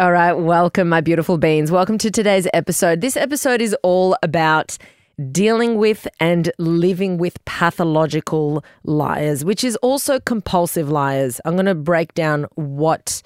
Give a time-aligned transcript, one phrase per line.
[0.00, 1.72] All right, welcome, my beautiful beans.
[1.72, 3.00] Welcome to today's episode.
[3.00, 4.78] This episode is all about
[5.32, 11.40] dealing with and living with pathological liars, which is also compulsive liars.
[11.44, 13.24] I'm going to break down what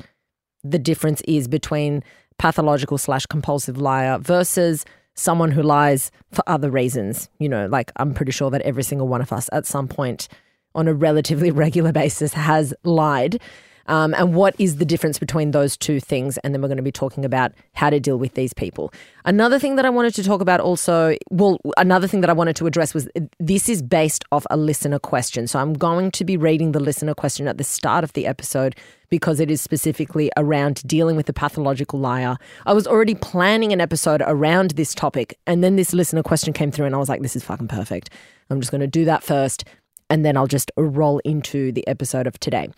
[0.65, 2.03] the difference is between
[2.39, 7.29] pathological slash compulsive liar versus someone who lies for other reasons.
[7.39, 10.27] You know, like I'm pretty sure that every single one of us at some point
[10.75, 13.43] on a relatively regular basis has lied.
[13.87, 16.39] Um, and what is the difference between those two things?
[16.39, 18.93] And then we're going to be talking about how to deal with these people.
[19.25, 22.57] Another thing that I wanted to talk about also, well, another thing that I wanted
[22.57, 25.47] to address was this is based off a listener question.
[25.47, 28.77] So I'm going to be reading the listener question at the start of the episode
[29.13, 32.39] because it is specifically around dealing with the pathological liar.
[32.65, 36.71] I was already planning an episode around this topic, and then this listener question came
[36.71, 38.09] through, and I was like, this is fucking perfect.
[38.49, 39.65] I'm just going to do that first,
[40.09, 42.71] and then I'll just roll into the episode of today.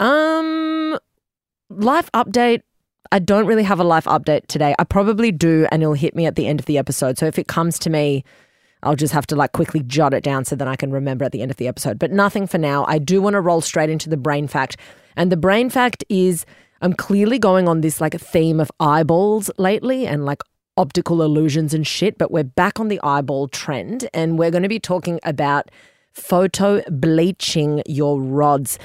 [0.00, 0.98] Um,
[1.70, 2.62] life update.
[3.12, 4.74] I don't really have a life update today.
[4.78, 7.18] I probably do, and it'll hit me at the end of the episode.
[7.18, 8.24] So if it comes to me,
[8.82, 11.32] I'll just have to like quickly jot it down so that I can remember at
[11.32, 11.98] the end of the episode.
[11.98, 12.84] But nothing for now.
[12.86, 14.76] I do want to roll straight into the brain fact.
[15.16, 16.44] And the brain fact is
[16.80, 20.42] I'm clearly going on this like a theme of eyeballs lately and like
[20.76, 24.68] optical illusions and shit, but we're back on the eyeball trend and we're going to
[24.68, 25.70] be talking about
[26.12, 28.78] photo bleaching your rods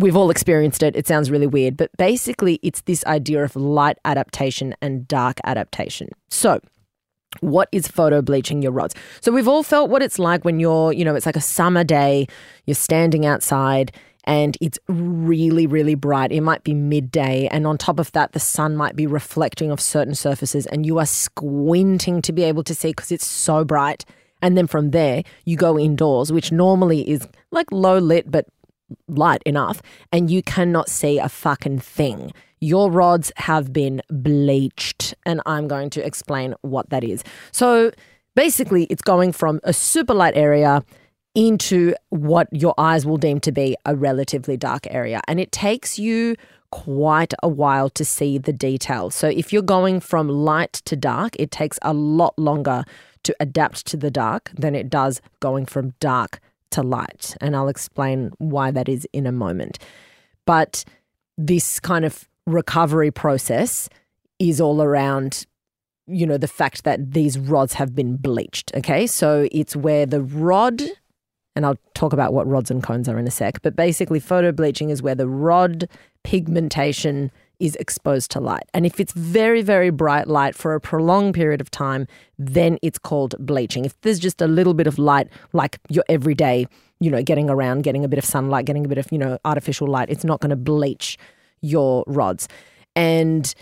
[0.00, 0.96] we've all experienced it.
[0.96, 6.08] It sounds really weird, but basically, it's this idea of light adaptation and dark adaptation.
[6.28, 6.60] So,
[7.40, 8.94] what is photo bleaching your rods?
[9.20, 11.84] So, we've all felt what it's like when you're, you know, it's like a summer
[11.84, 12.26] day,
[12.66, 13.92] you're standing outside
[14.24, 16.30] and it's really, really bright.
[16.30, 19.80] It might be midday, and on top of that, the sun might be reflecting off
[19.80, 24.04] certain surfaces, and you are squinting to be able to see because it's so bright.
[24.42, 28.46] And then from there, you go indoors, which normally is like low lit, but
[29.08, 32.32] light enough and you cannot see a fucking thing.
[32.60, 37.24] Your rods have been bleached, and I'm going to explain what that is.
[37.52, 37.90] So
[38.36, 40.84] basically, it's going from a super light area
[41.34, 45.22] into what your eyes will deem to be a relatively dark area.
[45.26, 46.36] And it takes you
[46.70, 49.14] quite a while to see the details.
[49.14, 52.84] So if you're going from light to dark, it takes a lot longer
[53.22, 57.36] to adapt to the dark than it does going from dark to light.
[57.40, 59.78] And I'll explain why that is in a moment.
[60.46, 60.84] But
[61.36, 63.88] this kind of recovery process
[64.38, 65.46] is all around
[66.06, 70.22] you know the fact that these rods have been bleached okay so it's where the
[70.22, 70.82] rod
[71.54, 74.50] and I'll talk about what rods and cones are in a sec but basically photo
[74.50, 75.88] bleaching is where the rod
[76.24, 78.64] pigmentation is exposed to light.
[78.74, 82.06] And if it's very, very bright light for a prolonged period of time,
[82.38, 83.84] then it's called bleaching.
[83.84, 86.66] If there's just a little bit of light, like your everyday,
[87.00, 89.38] you know, getting around, getting a bit of sunlight, getting a bit of, you know,
[89.44, 91.18] artificial light, it's not going to bleach
[91.60, 92.48] your rods.
[92.96, 93.54] And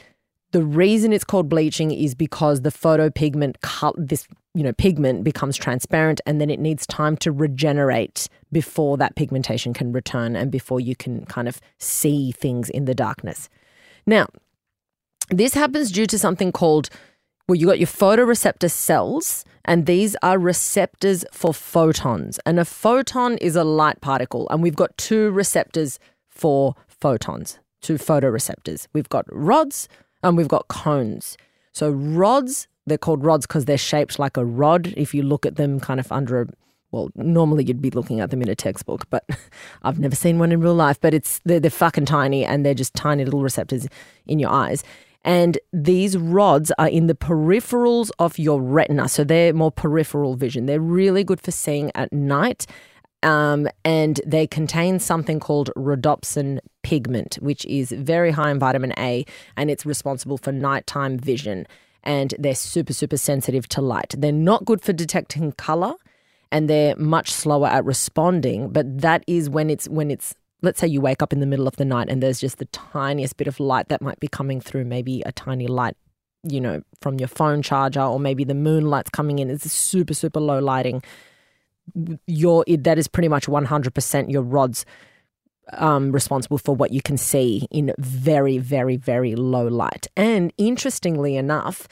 [0.53, 3.57] the reason it's called bleaching is because the photopigment,
[3.99, 9.15] this you know, pigment becomes transparent, and then it needs time to regenerate before that
[9.15, 13.49] pigmentation can return and before you can kind of see things in the darkness.
[14.09, 14.27] Now,
[15.29, 16.89] this happens due to something called
[17.47, 22.39] well, you got your photoreceptor cells, and these are receptors for photons.
[22.45, 25.99] And a photon is a light particle, and we've got two receptors
[26.29, 28.87] for photons, two photoreceptors.
[28.93, 29.89] We've got rods
[30.23, 31.39] and we've got cones.
[31.73, 34.93] So, rods, they're called rods because they're shaped like a rod.
[34.97, 36.47] If you look at them kind of under a
[36.91, 39.25] well, normally you'd be looking at them in a textbook, but
[39.83, 41.01] I've never seen one in real life.
[41.01, 43.87] But it's they're, they're fucking tiny, and they're just tiny little receptors
[44.27, 44.83] in your eyes.
[45.25, 50.67] And these rods are in the peripherals of your retina, so they're more peripheral vision.
[50.67, 52.67] They're really good for seeing at night,
[53.23, 59.27] um, and they contain something called rhodopsin pigment, which is very high in vitamin A,
[59.57, 61.67] and it's responsible for nighttime vision.
[62.05, 64.15] And they're super, super sensitive to light.
[64.17, 65.95] They're not good for detecting color
[66.51, 68.71] and they're much slower at responding.
[68.71, 71.69] But that is when it's when it's let's say you wake up in the middle
[71.69, 74.61] of the night and there's just the tiniest bit of light that might be coming
[74.61, 75.97] through, maybe a tiny light,
[76.43, 79.51] you know, from your phone charger, or maybe the moonlight's coming in.
[79.51, 81.03] It's super super low lighting.
[82.27, 84.85] Your that is pretty much 100% your rods
[85.75, 90.07] um, responsible for what you can see in very very very low light.
[90.17, 91.89] And interestingly enough,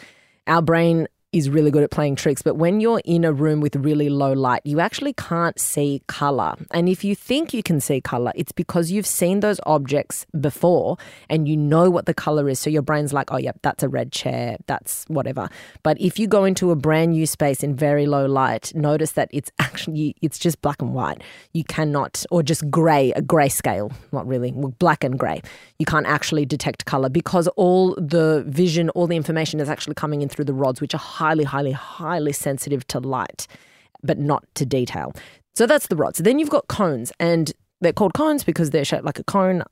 [0.46, 3.76] our brain is really good at playing tricks, but when you're in a room with
[3.76, 6.54] really low light, you actually can't see color.
[6.70, 10.96] And if you think you can see color, it's because you've seen those objects before
[11.28, 12.58] and you know what the color is.
[12.58, 15.50] So your brain's like, oh, yep, that's a red chair, that's whatever.
[15.82, 19.28] But if you go into a brand new space in very low light, notice that
[19.30, 21.22] it's actually, it's just black and white.
[21.52, 25.42] You cannot, or just gray, a gray scale, not really, well, black and gray.
[25.78, 30.22] You can't actually detect color because all the vision, all the information is actually coming
[30.22, 33.48] in through the rods, which are highly, highly, highly sensitive to light,
[34.04, 35.12] but not to detail.
[35.56, 36.18] So that's the rods.
[36.18, 39.64] Then you've got cones, and they're called cones because they're shaped like a cone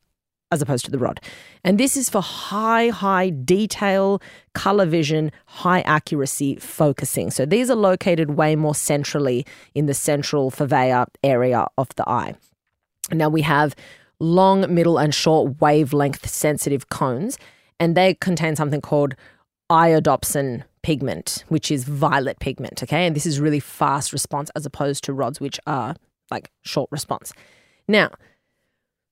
[0.51, 1.21] as opposed to the rod.
[1.63, 4.21] And this is for high, high detail,
[4.53, 7.31] color vision, high accuracy focusing.
[7.31, 12.35] So these are located way more centrally in the central fovea area of the eye.
[13.13, 13.77] Now we have
[14.19, 17.39] long, middle, and short wavelength sensitive cones,
[17.79, 19.15] and they contain something called
[19.71, 22.83] iodopsin pigment, which is violet pigment.
[22.83, 23.07] Okay.
[23.07, 25.97] And this is really fast response as opposed to rods, which are
[26.31, 27.33] like short response.
[27.89, 28.11] Now,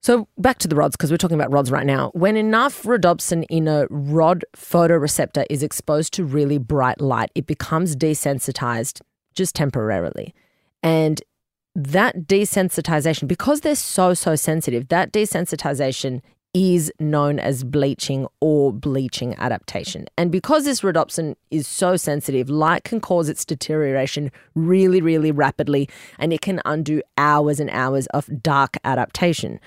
[0.02, 2.10] so back to the rods, because we're talking about rods right now.
[2.12, 7.96] When enough rhodopsin in a rod photoreceptor is exposed to really bright light, it becomes
[7.96, 9.00] desensitized
[9.34, 10.34] just temporarily.
[10.82, 11.22] And
[11.74, 16.20] that desensitization, because they're so, so sensitive, that desensitization
[16.54, 20.06] is known as bleaching or bleaching adaptation.
[20.18, 25.88] And because this rhodopsin is so sensitive, light can cause its deterioration really, really rapidly,
[26.18, 29.60] and it can undo hours and hours of dark adaptation.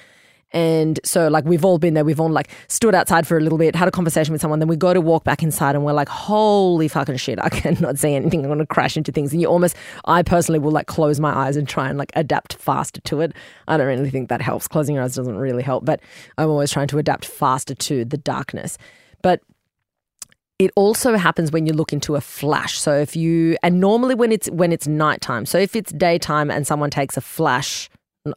[0.56, 2.06] And so, like, we've all been there.
[2.06, 4.60] We've all, like, stood outside for a little bit, had a conversation with someone.
[4.60, 8.00] Then we go to walk back inside and we're like, holy fucking shit, I cannot
[8.00, 8.40] see anything.
[8.40, 9.34] I'm going to crash into things.
[9.34, 9.76] And you almost,
[10.06, 13.34] I personally will, like, close my eyes and try and, like, adapt faster to it.
[13.68, 14.66] I don't really think that helps.
[14.70, 16.00] Closing your eyes doesn't really help, but
[16.38, 18.78] I'm always trying to adapt faster to the darkness.
[19.22, 19.42] But
[20.58, 22.80] it also happens when you look into a flash.
[22.80, 25.46] So if you and normally when it's when it's nighttime.
[25.46, 27.90] So if it's daytime and someone takes a flash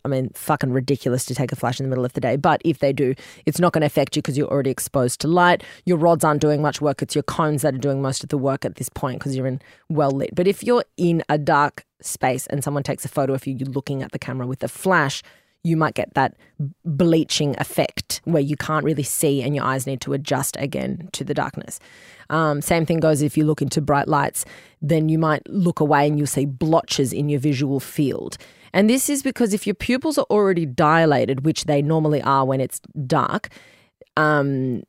[0.05, 2.37] I mean, fucking ridiculous to take a flash in the middle of the day.
[2.37, 3.15] But if they do,
[3.47, 5.63] it's not going to affect you because you're already exposed to light.
[5.87, 7.01] Your rods aren't doing much work.
[7.03, 9.47] It's your cones that are doing most of the work at this point because you're
[9.47, 10.35] in well lit.
[10.35, 13.69] But if you're in a dark space and someone takes a photo of you, you're
[13.69, 15.23] looking at the camera with a flash,
[15.65, 16.37] you might get that
[16.85, 21.25] bleaching effect where you can't really see and your eyes need to adjust again to
[21.25, 21.81] the darkness.
[22.31, 24.45] Um, same thing goes if you look into bright lights,
[24.81, 28.39] then you might look away and you'll see blotches in your visual field.
[28.73, 32.61] And this is because if your pupils are already dilated, which they normally are when
[32.61, 33.49] it's dark,
[34.17, 34.83] um,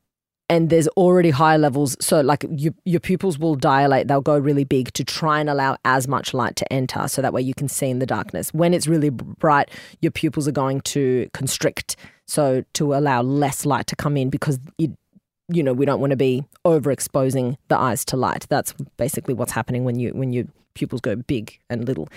[0.49, 4.63] and there's already high levels, so like you, your pupils will dilate, they'll go really
[4.63, 7.67] big to try and allow as much light to enter, so that way you can
[7.67, 8.51] see in the darkness.
[8.51, 9.69] When it's really bright,
[10.01, 11.95] your pupils are going to constrict,
[12.25, 14.89] so to allow less light to come in because it,
[15.49, 18.47] you know we don't want to be overexposing the eyes to light.
[18.49, 22.09] That's basically what's happening when you when your pupils go big and little.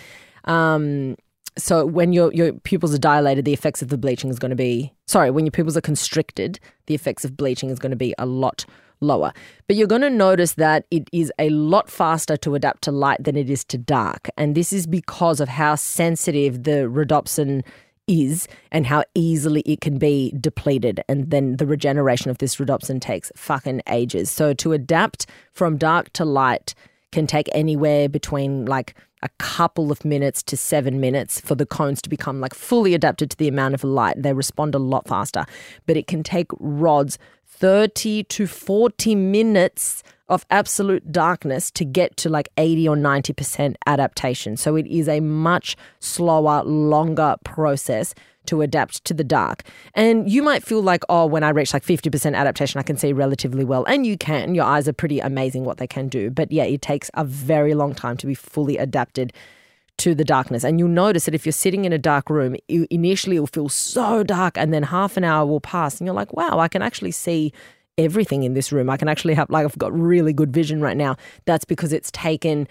[0.44, 1.16] Um,
[1.58, 4.56] so when your your pupils are dilated, the effects of the bleaching is going to
[4.56, 5.30] be sorry.
[5.30, 8.64] When your pupils are constricted, the effects of bleaching is going to be a lot
[9.00, 9.32] lower.
[9.66, 13.22] But you're going to notice that it is a lot faster to adapt to light
[13.22, 17.62] than it is to dark, and this is because of how sensitive the rhodopsin
[18.08, 23.00] is and how easily it can be depleted and then the regeneration of this rhodopsin
[23.00, 24.28] takes fucking ages.
[24.30, 26.74] So to adapt from dark to light
[27.12, 32.02] can take anywhere between like a couple of minutes to seven minutes for the cones
[32.02, 34.20] to become like fully adapted to the amount of light.
[34.20, 35.44] They respond a lot faster,
[35.86, 42.28] but it can take rods 30 to 40 minutes of absolute darkness to get to
[42.28, 44.56] like 80 or 90% adaptation.
[44.56, 48.14] So it is a much slower, longer process
[48.46, 49.64] to adapt to the dark.
[49.94, 53.12] And you might feel like, oh, when I reach like 50% adaptation, I can see
[53.12, 53.84] relatively well.
[53.84, 54.54] And you can.
[54.54, 56.30] Your eyes are pretty amazing what they can do.
[56.30, 59.32] But yeah, it takes a very long time to be fully adapted
[59.98, 60.64] to the darkness.
[60.64, 63.68] And you'll notice that if you're sitting in a dark room, initially it will feel
[63.68, 66.82] so dark, and then half an hour will pass, and you're like, wow, I can
[66.82, 67.52] actually see
[67.98, 68.88] everything in this room.
[68.88, 71.16] I can actually have, like, I've got really good vision right now.
[71.44, 72.66] That's because it's taken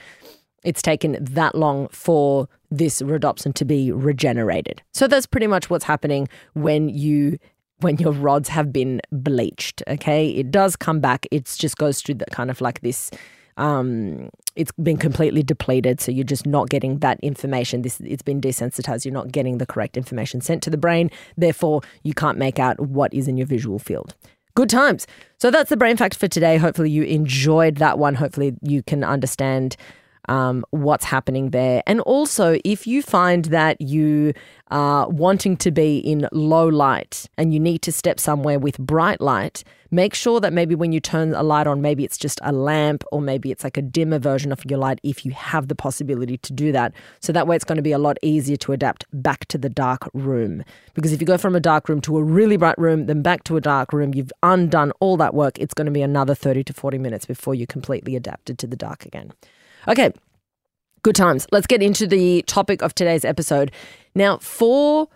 [0.63, 4.81] it's taken that long for this rhodopsin to be regenerated.
[4.93, 7.37] So that's pretty much what's happening when you
[7.79, 9.81] when your rods have been bleached.
[9.87, 11.25] Okay, it does come back.
[11.31, 13.09] It just goes through that kind of like this.
[13.57, 17.81] Um, it's been completely depleted, so you're just not getting that information.
[17.81, 19.05] This it's been desensitized.
[19.05, 21.11] You're not getting the correct information sent to the brain.
[21.37, 24.15] Therefore, you can't make out what is in your visual field.
[24.53, 25.07] Good times.
[25.37, 26.57] So that's the brain fact for today.
[26.57, 28.15] Hopefully, you enjoyed that one.
[28.15, 29.75] Hopefully, you can understand
[30.29, 31.83] um, what's happening there.
[31.87, 34.33] And also, if you find that you
[34.69, 39.19] are wanting to be in low light and you need to step somewhere with bright
[39.19, 42.51] light, make sure that maybe when you turn a light on, maybe it's just a
[42.51, 45.75] lamp or maybe it's like a dimmer version of your light if you have the
[45.75, 46.93] possibility to do that.
[47.19, 49.69] So that way it's going to be a lot easier to adapt back to the
[49.69, 50.63] dark room.
[50.93, 53.43] Because if you go from a dark room to a really bright room, then back
[53.45, 55.59] to a dark room, you've undone all that work.
[55.59, 58.77] It's going to be another 30 to 40 minutes before you're completely adapted to the
[58.77, 59.33] dark again.
[59.87, 60.11] Okay,
[61.03, 61.47] good times.
[61.51, 63.71] Let's get into the topic of today's episode.
[64.13, 65.07] Now, for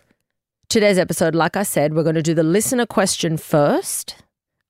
[0.69, 4.15] today's episode, like I said, we're going to do the listener question first.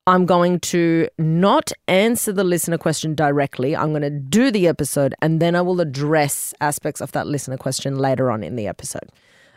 [0.07, 3.75] I'm going to not answer the listener question directly.
[3.75, 7.57] I'm going to do the episode and then I will address aspects of that listener
[7.57, 9.09] question later on in the episode.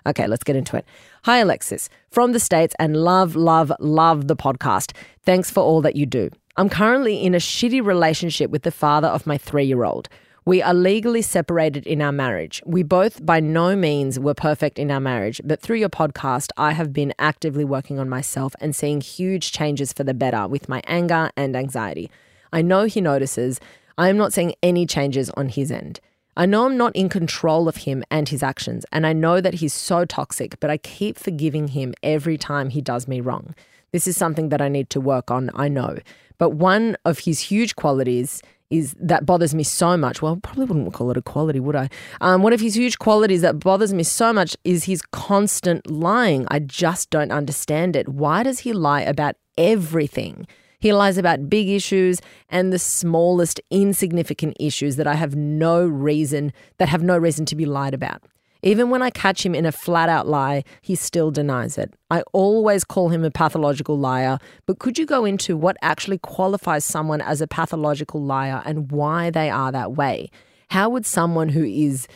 [0.06, 0.86] Okay, let's get into it.
[1.24, 4.92] Hi, Alexis, from the States, and love, love, love the podcast.
[5.22, 6.30] Thanks for all that you do.
[6.56, 10.08] I'm currently in a shitty relationship with the father of my three year old.
[10.48, 12.62] We are legally separated in our marriage.
[12.64, 16.72] We both, by no means, were perfect in our marriage, but through your podcast, I
[16.72, 20.80] have been actively working on myself and seeing huge changes for the better with my
[20.86, 22.10] anger and anxiety.
[22.50, 23.60] I know he notices.
[23.98, 26.00] I am not seeing any changes on his end.
[26.34, 29.56] I know I'm not in control of him and his actions, and I know that
[29.56, 33.54] he's so toxic, but I keep forgiving him every time he does me wrong.
[33.92, 35.98] This is something that I need to work on, I know.
[36.38, 40.20] But one of his huge qualities is that bothers me so much.
[40.20, 41.88] Well, probably wouldn't call it a quality, would I?
[42.20, 46.46] Um, one of his huge qualities that bothers me so much is his constant lying.
[46.50, 48.08] I just don't understand it.
[48.08, 50.46] Why does he lie about everything?
[50.80, 56.52] He lies about big issues and the smallest insignificant issues that I have no reason
[56.78, 58.22] that have no reason to be lied about.
[58.62, 61.94] Even when I catch him in a flat out lie, he still denies it.
[62.10, 66.84] I always call him a pathological liar, but could you go into what actually qualifies
[66.84, 70.30] someone as a pathological liar and why they are that way?
[70.70, 72.08] How would someone who is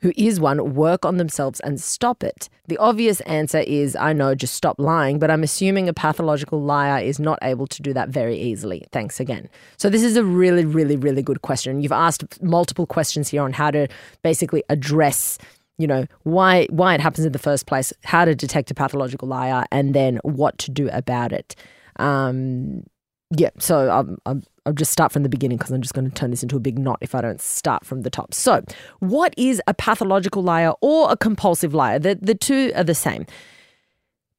[0.00, 2.50] who is one work on themselves and stop it?
[2.68, 7.02] The obvious answer is I know, just stop lying, but I'm assuming a pathological liar
[7.02, 8.84] is not able to do that very easily.
[8.92, 9.48] Thanks again.
[9.78, 11.80] So, this is a really, really, really good question.
[11.80, 13.88] You've asked multiple questions here on how to
[14.22, 15.38] basically address
[15.78, 19.28] you know why why it happens in the first place, how to detect a pathological
[19.28, 21.56] liar, and then what to do about it.
[21.96, 22.84] Um,
[23.36, 26.14] yeah, so I'll, I'll, I'll just start from the beginning because I'm just going to
[26.14, 28.34] turn this into a big knot if I don't start from the top.
[28.34, 28.62] So,
[29.00, 31.98] what is a pathological liar or a compulsive liar?
[31.98, 33.26] The the two are the same.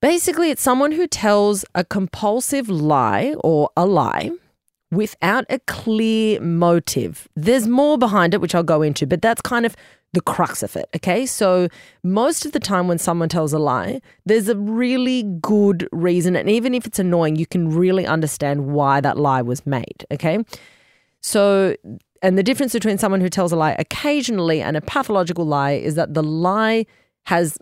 [0.02, 4.32] Basically, it's someone who tells a compulsive lie or a lie
[4.96, 7.28] without a clear motive.
[7.36, 9.76] There's more behind it, which I'll go into, but that's kind of
[10.14, 10.88] the crux of it.
[10.96, 11.26] Okay.
[11.26, 11.68] So,
[12.04, 16.36] most of the time when someone tells a lie, there's a really good reason.
[16.36, 20.06] And even if it's annoying, you can really understand why that lie was made.
[20.12, 20.40] Okay.
[21.22, 21.76] So,
[22.22, 25.96] and the difference between someone who tells a lie occasionally and a pathological lie is
[25.96, 26.86] that the lie
[27.26, 27.58] has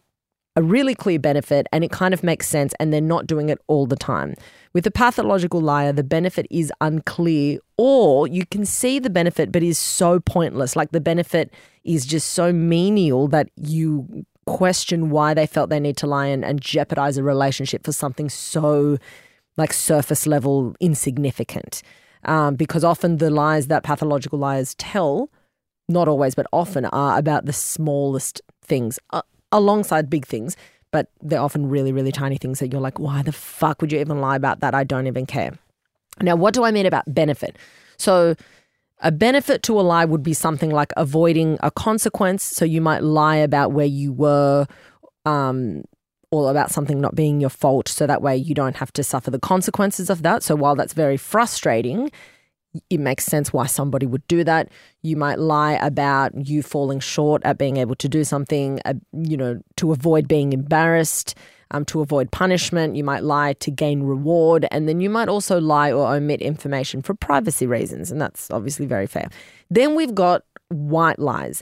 [0.55, 3.59] a really clear benefit and it kind of makes sense and they're not doing it
[3.67, 4.35] all the time.
[4.73, 9.63] With a pathological liar, the benefit is unclear or you can see the benefit but
[9.63, 10.75] is so pointless.
[10.75, 11.51] Like the benefit
[11.83, 16.45] is just so menial that you question why they felt they need to lie and,
[16.45, 18.97] and jeopardize a relationship for something so
[19.57, 21.81] like surface level insignificant.
[22.25, 25.29] Um, because often the lies that pathological liars tell,
[25.89, 28.97] not always, but often, are about the smallest things.
[29.11, 29.21] Uh,
[29.53, 30.57] alongside big things,
[30.91, 33.99] but they're often really, really tiny things that you're like, why the fuck would you
[33.99, 34.75] even lie about that?
[34.75, 35.53] I don't even care.
[36.21, 37.57] Now, what do I mean about benefit?
[37.97, 38.35] So,
[38.99, 42.43] a benefit to a lie would be something like avoiding a consequence.
[42.43, 44.67] So, you might lie about where you were.
[45.25, 45.83] Um,
[46.31, 49.29] or about something not being your fault, so that way you don't have to suffer
[49.29, 50.41] the consequences of that.
[50.41, 52.11] So, while that's very frustrating,
[52.89, 54.69] it makes sense why somebody would do that.
[55.01, 59.37] You might lie about you falling short at being able to do something, uh, you
[59.37, 61.35] know, to avoid being embarrassed,
[61.71, 62.95] um, to avoid punishment.
[62.95, 64.65] You might lie to gain reward.
[64.71, 68.11] And then you might also lie or omit information for privacy reasons.
[68.11, 69.29] And that's obviously very fair.
[69.69, 71.61] Then we've got white lies.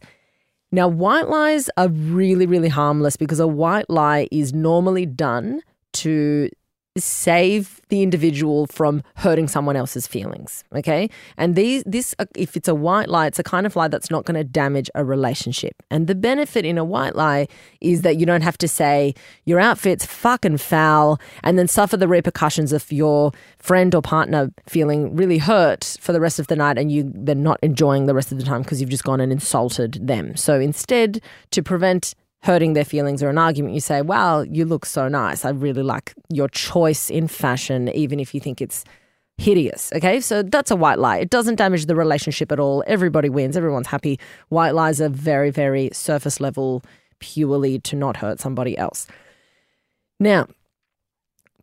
[0.72, 5.62] Now, white lies are really, really harmless because a white lie is normally done
[5.94, 6.50] to
[6.98, 11.10] save the individual from hurting someone else's feelings okay?
[11.38, 14.12] And these this uh, if it's a white lie it's a kind of lie that's
[14.12, 15.76] not going to damage a relationship.
[15.90, 17.48] And the benefit in a white lie
[17.80, 19.14] is that you don't have to say
[19.46, 25.16] your outfit's fucking foul and then suffer the repercussions of your friend or partner feeling
[25.16, 28.32] really hurt for the rest of the night and you then not enjoying the rest
[28.32, 30.36] of the time because you've just gone and insulted them.
[30.36, 31.22] So instead
[31.52, 35.46] to prevent hurting their feelings or an argument, you say, Wow, you look so nice.
[35.46, 38.84] I really like your choice in fashion, even if you think it's
[39.38, 39.92] hideous.
[39.94, 41.18] Okay, so that's a white lie.
[41.18, 42.84] It doesn't damage the relationship at all.
[42.88, 43.58] Everybody wins.
[43.58, 44.20] Everyone's happy.
[44.50, 46.84] White lies are very, very surface level,
[47.20, 49.08] purely to not hurt somebody else.
[50.20, 50.48] Now,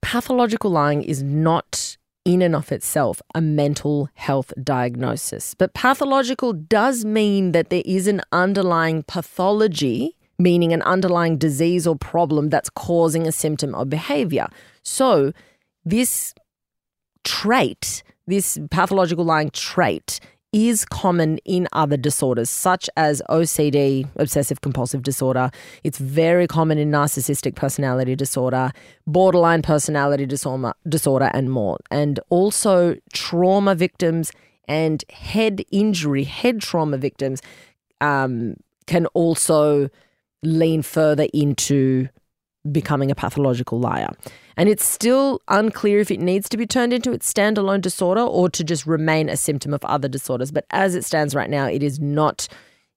[0.02, 7.04] pathological lying is not in and of itself a mental health diagnosis, but pathological does
[7.04, 13.26] mean that there is an underlying pathology meaning an underlying disease or problem that's causing
[13.26, 14.48] a symptom or behavior.
[14.82, 15.32] So,
[15.84, 16.34] this
[17.24, 20.20] trait, this pathological lying trait,
[20.52, 25.50] is common in other disorders such as OCD, obsessive compulsive disorder.
[25.84, 28.72] It's very common in narcissistic personality disorder,
[29.06, 31.78] borderline personality disorder, disorder and more.
[31.90, 34.32] And also trauma victims
[34.66, 37.42] and head injury, head trauma victims
[38.00, 39.90] um, can also
[40.42, 42.08] lean further into
[42.70, 44.10] becoming a pathological liar.
[44.56, 48.48] And it's still unclear if it needs to be turned into its standalone disorder or
[48.50, 50.50] to just remain a symptom of other disorders.
[50.50, 52.48] But as it stands right now, it is not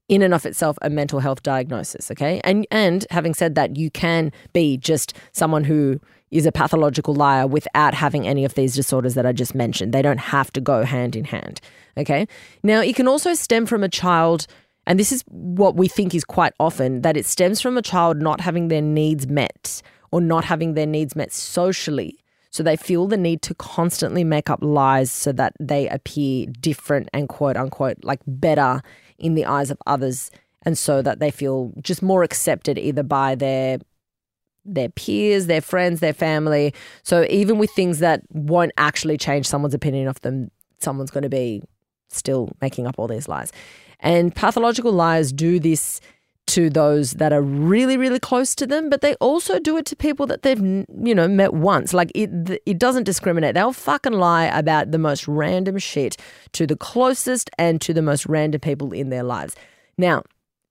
[0.10, 2.42] in and of itself a mental health diagnosis, okay?
[2.44, 7.48] And and having said that, you can be just someone who is a pathological liar
[7.48, 9.94] without having any of these disorders that I just mentioned.
[9.94, 11.62] They don't have to go hand in hand,
[11.98, 12.28] okay?
[12.64, 14.48] Now, it can also stem from a child
[14.88, 18.18] and this is what we think is quite often that it stems from a child
[18.18, 22.18] not having their needs met or not having their needs met socially.
[22.50, 27.10] So they feel the need to constantly make up lies so that they appear different
[27.14, 28.82] and quote unquote like better
[29.18, 30.32] in the eyes of others.
[30.64, 33.80] And so that they feel just more accepted either by their
[34.64, 36.74] their peers, their friends, their family.
[37.04, 41.30] So even with things that won't actually change someone's opinion of them, someone's going to
[41.30, 41.64] be
[42.12, 43.52] still making up all these lies.
[44.00, 46.02] And pathological liars do this
[46.48, 49.96] to those that are really really close to them but they also do it to
[49.96, 51.94] people that they've you know met once.
[51.94, 53.54] Like it it doesn't discriminate.
[53.54, 56.18] They'll fucking lie about the most random shit
[56.54, 59.56] to the closest and to the most random people in their lives.
[59.98, 60.24] Now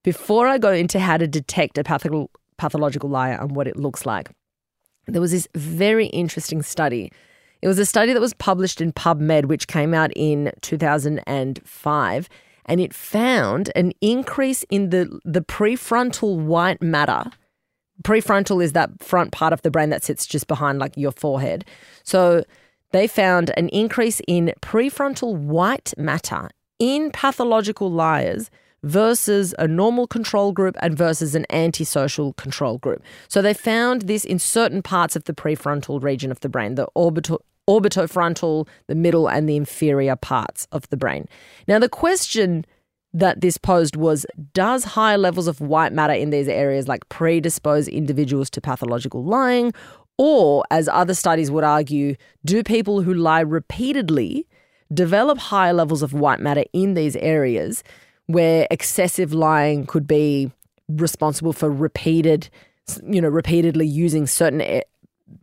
[0.02, 4.04] before i go into how to detect a pathological pathological liar and what it looks
[4.04, 4.30] like
[5.06, 7.11] there was this very interesting study
[7.62, 12.29] it was a study that was published in PubMed which came out in 2005
[12.67, 17.25] and it found an increase in the, the prefrontal white matter.
[18.02, 21.64] Prefrontal is that front part of the brain that sits just behind like your forehead.
[22.02, 22.45] So
[22.93, 26.49] they found an increase in prefrontal white matter
[26.79, 28.50] in pathological liars
[28.83, 33.02] versus a normal control group and versus an antisocial control group.
[33.29, 36.88] So they found this in certain parts of the prefrontal region of the brain, the
[36.95, 41.29] orbital orbitofrontal, the middle, and the inferior parts of the brain.
[41.69, 42.65] Now, the question
[43.12, 47.87] that this posed was Does high levels of white matter in these areas like predispose
[47.89, 49.73] individuals to pathological lying?
[50.19, 54.47] Or, as other studies would argue, do people who lie repeatedly
[54.93, 57.83] develop higher levels of white matter in these areas
[58.26, 60.50] where excessive lying could be
[60.89, 62.50] responsible for repeated,
[63.09, 64.83] you know, repeatedly using certain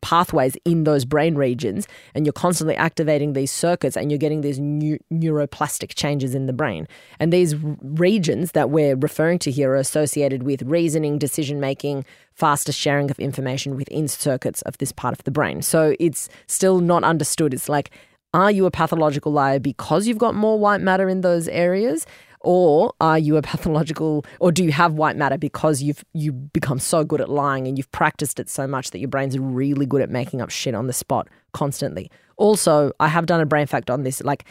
[0.02, 4.60] pathways in those brain regions and you're constantly activating these circuits and you're getting these
[4.60, 6.88] new neuroplastic changes in the brain.
[7.20, 12.72] And these regions that we're referring to here are associated with reasoning decision making faster
[12.72, 15.62] sharing of information within circuits of this part of the brain.
[15.62, 17.54] So it's still not understood.
[17.54, 17.92] It's like
[18.34, 22.06] are you a pathological liar because you've got more white matter in those areas
[22.42, 26.80] or are you a pathological or do you have white matter because you've you become
[26.80, 30.02] so good at lying and you've practiced it so much that your brain's really good
[30.02, 32.12] at making up shit on the spot constantly.
[32.38, 34.46] Also, I have done a brain fact on this like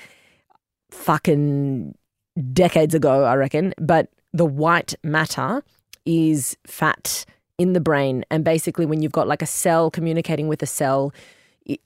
[0.90, 1.94] fucking
[2.52, 5.62] decades ago, I reckon, but the white matter
[6.04, 7.24] is fat
[7.58, 11.12] in the brain and basically when you've got like a cell communicating with a cell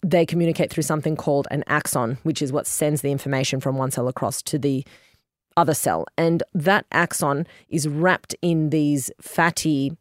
[0.02, 3.90] they communicate through something called an axon, which is what sends the information from one
[3.90, 4.84] cell across to the
[5.56, 6.06] other cell.
[6.16, 9.96] And that axon is wrapped in these fatty,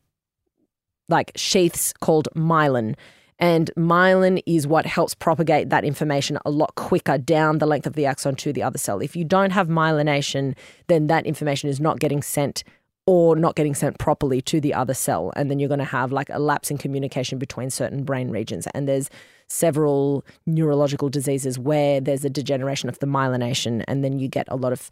[1.08, 2.96] like sheaths called myelin.
[3.40, 7.94] And myelin is what helps propagate that information a lot quicker down the length of
[7.94, 9.00] the axon to the other cell.
[9.00, 10.56] If you don't have myelination,
[10.88, 12.64] then that information is not getting sent
[13.06, 15.32] or not getting sent properly to the other cell.
[15.36, 18.68] And then you're going to have like a lapse in communication between certain brain regions.
[18.76, 19.10] And there's
[19.48, 24.56] several neurological diseases where there's a degeneration of the myelination, and then you get a
[24.56, 24.92] lot of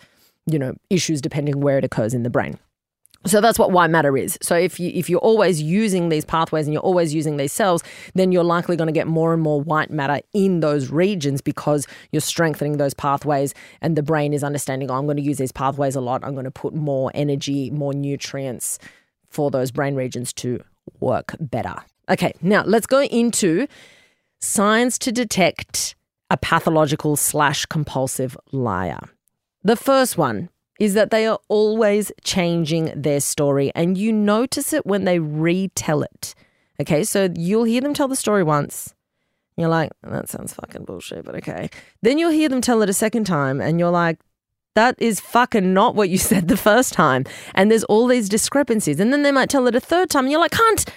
[0.50, 2.58] you know, issues depending where it occurs in the brain.
[3.26, 4.38] So that's what white matter is.
[4.42, 7.84] So if you if you're always using these pathways and you're always using these cells,
[8.14, 11.88] then you're likely going to get more and more white matter in those regions because
[12.12, 15.52] you're strengthening those pathways and the brain is understanding, oh, I'm going to use these
[15.52, 16.24] pathways a lot.
[16.24, 18.80] I'm going to put more energy, more nutrients
[19.28, 20.64] for those brain regions to
[21.00, 21.76] work better.
[22.10, 23.68] Okay, now let's go into
[24.40, 25.96] signs to detect
[26.30, 29.00] a pathological slash compulsive liar.
[29.68, 30.48] The first one
[30.80, 36.04] is that they are always changing their story, and you notice it when they retell
[36.04, 36.34] it.
[36.80, 38.96] Okay, so you'll hear them tell the story once.
[39.58, 41.70] You're like, that sounds fucking bullshit, but okay.
[42.02, 44.20] Then you'll hear them tell it a second time, and you're like,
[44.76, 47.26] that is fucking not what you said the first time.
[47.54, 49.02] And there's all these discrepancies.
[49.02, 50.88] And then they might tell it a third time, and you're like, cunt,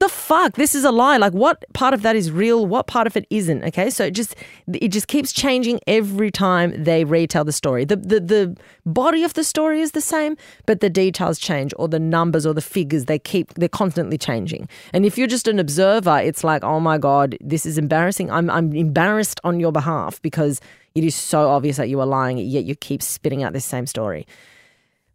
[0.00, 0.54] the fuck?
[0.54, 1.18] This is a lie.
[1.18, 2.66] Like what part of that is real?
[2.66, 3.62] What part of it isn't?
[3.64, 3.90] Okay?
[3.90, 4.34] So it just
[4.72, 7.84] it just keeps changing every time they retell the story.
[7.84, 11.86] The the, the body of the story is the same but the details change or
[11.86, 14.68] the numbers or the figures they keep they're constantly changing.
[14.94, 18.30] And if you're just an observer it's like oh my god this is embarrassing.
[18.30, 20.62] I'm i'm embarrassed on your behalf because
[20.94, 23.86] it is so obvious that you are lying yet you keep spitting out this same
[23.86, 24.26] story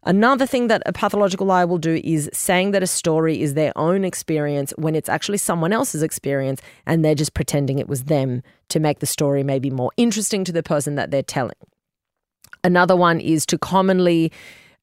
[0.07, 3.75] Another thing that a pathological liar will do is saying that a story is their
[3.75, 8.43] own experience when it's actually someone else's experience and they're just pretending it was them
[8.69, 11.55] to make the story maybe more interesting to the person that they're telling.
[12.63, 14.31] Another one is to commonly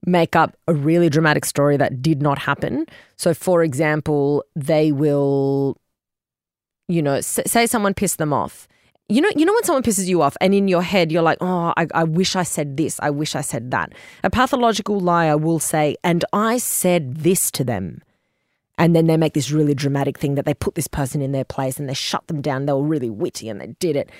[0.05, 2.87] make up a really dramatic story that did not happen.
[3.17, 5.77] So, for example, they will,
[6.89, 8.67] you know, say someone pissed them off
[9.09, 11.39] you know, you know when someone pisses you off, and in your head you're like,
[11.41, 12.99] "Oh, I, I wish I said this.
[13.01, 13.93] I wish I said that."
[14.25, 18.03] A pathological liar will say, "And I said this to them,"
[18.79, 21.45] and then they make this really dramatic thing that they put this person in their
[21.45, 22.67] place and they shut them down.
[22.67, 24.11] They were really witty and they did it,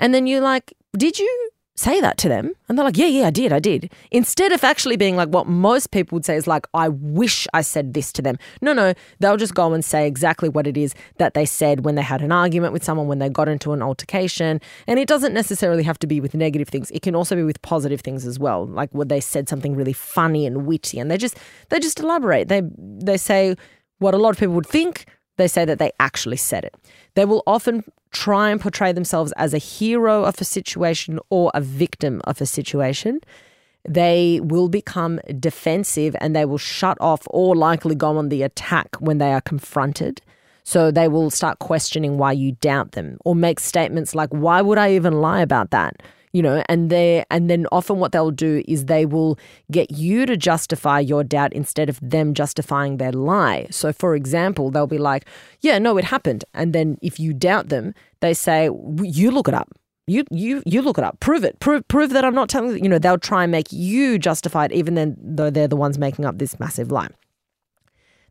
[0.00, 3.26] and then you're like, "Did you say that to them and they're like yeah yeah
[3.26, 3.90] i did i did.
[4.10, 7.62] Instead of actually being like what most people would say is like i wish i
[7.62, 8.36] said this to them.
[8.60, 11.94] No no they'll just go and say exactly what it is that they said when
[11.94, 15.32] they had an argument with someone when they got into an altercation and it doesn't
[15.32, 16.90] necessarily have to be with negative things.
[16.90, 19.94] It can also be with positive things as well like what they said something really
[19.94, 21.38] funny and witty and they just
[21.70, 22.48] they just elaborate.
[22.48, 23.56] They they say
[23.98, 25.06] what a lot of people would think
[25.36, 26.74] they say that they actually said it
[27.14, 31.60] they will often try and portray themselves as a hero of a situation or a
[31.60, 33.20] victim of a situation.
[33.88, 38.96] They will become defensive and they will shut off or likely go on the attack
[39.00, 40.20] when they are confronted.
[40.64, 44.78] So they will start questioning why you doubt them or make statements like, Why would
[44.78, 46.02] I even lie about that?
[46.32, 49.38] You know, and they and then often what they'll do is they will
[49.70, 53.66] get you to justify your doubt instead of them justifying their lie.
[53.70, 55.26] So for example, they'll be like,
[55.60, 58.70] "Yeah, no, it happened." And then if you doubt them, they say,
[59.02, 59.70] "You look it up."
[60.06, 61.20] You you you look it up.
[61.20, 61.60] Prove it.
[61.60, 64.72] Prove prove that I'm not telling you know, they'll try and make you justify it
[64.72, 67.08] even then though they're the ones making up this massive lie.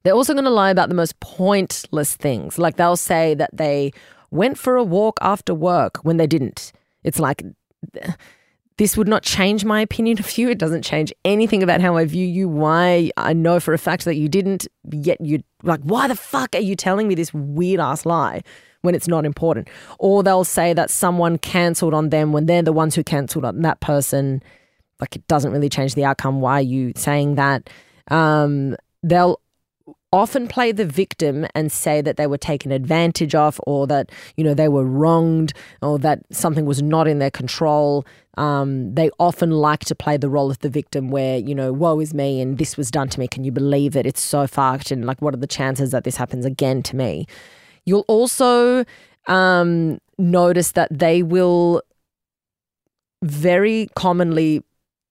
[0.03, 2.57] They're also going to lie about the most pointless things.
[2.57, 3.91] Like they'll say that they
[4.31, 6.71] went for a walk after work when they didn't.
[7.03, 7.43] It's like
[8.77, 10.49] this would not change my opinion of you.
[10.49, 12.49] It doesn't change anything about how I view you.
[12.49, 16.55] Why I know for a fact that you didn't, yet you like, why the fuck
[16.55, 18.41] are you telling me this weird ass lie
[18.81, 19.69] when it's not important?
[19.99, 23.61] Or they'll say that someone cancelled on them when they're the ones who cancelled on
[23.61, 24.41] that person.
[24.99, 26.41] Like it doesn't really change the outcome.
[26.41, 27.69] Why are you saying that?
[28.09, 29.39] Um, they'll
[30.11, 34.43] often play the victim and say that they were taken advantage of or that you
[34.43, 38.05] know they were wronged or that something was not in their control.
[38.37, 41.99] Um, they often like to play the role of the victim where you know woe
[41.99, 43.27] is me and this was done to me.
[43.27, 44.05] Can you believe it?
[44.05, 44.91] It's so fucked.
[44.91, 47.25] And like what are the chances that this happens again to me?
[47.85, 48.85] You'll also
[49.27, 51.81] um, notice that they will
[53.23, 54.63] very commonly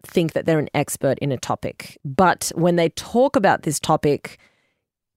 [0.02, 1.98] think that they're an expert in a topic.
[2.04, 4.38] But when they talk about this topic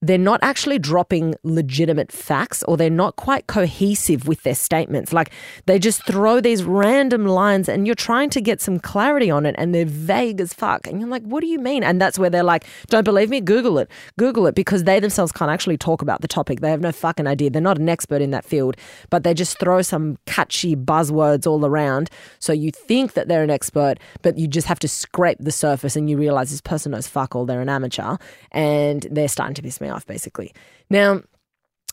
[0.03, 5.13] they're not actually dropping legitimate facts or they're not quite cohesive with their statements.
[5.13, 5.31] Like
[5.65, 9.55] they just throw these random lines and you're trying to get some clarity on it
[9.57, 10.87] and they're vague as fuck.
[10.87, 11.83] And you're like, what do you mean?
[11.83, 13.39] And that's where they're like, don't believe me?
[13.39, 13.89] Google it.
[14.17, 16.59] Google it because they themselves can't actually talk about the topic.
[16.59, 17.49] They have no fucking idea.
[17.49, 18.75] They're not an expert in that field,
[19.09, 22.09] but they just throw some catchy buzzwords all around.
[22.39, 25.95] So you think that they're an expert, but you just have to scrape the surface
[25.95, 27.45] and you realize this person knows fuck all.
[27.45, 28.17] They're an amateur
[28.51, 30.53] and they're starting to piss me off, basically.
[30.89, 31.21] Now,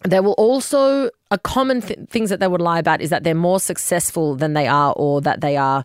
[0.05, 3.35] there will also a common th- things that they would lie about is that they're
[3.35, 5.85] more successful than they are or that they are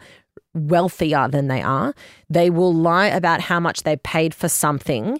[0.53, 1.93] wealthier than they are.
[2.29, 5.19] They will lie about how much they paid for something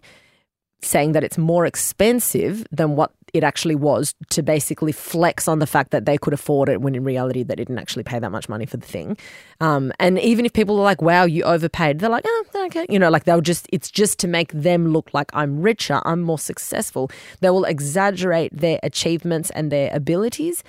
[0.81, 5.67] saying that it's more expensive than what it actually was to basically flex on the
[5.67, 8.47] fact that they could afford it when in reality they didn't actually pay that much
[8.47, 9.17] money for the thing.
[9.59, 12.85] Um, and even if people are like, wow, you overpaid, they're like, oh, okay.
[12.87, 16.21] You know, like they'll just, it's just to make them look like I'm richer, I'm
[16.21, 17.11] more successful.
[17.41, 20.63] They will exaggerate their achievements and their abilities.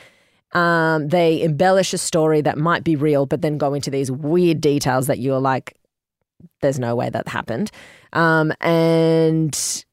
[0.53, 4.61] Um, they embellish a story that might be real, but then go into these weird
[4.61, 5.77] details that you're like,
[6.63, 7.71] there's no way that happened.
[8.13, 9.85] Um, and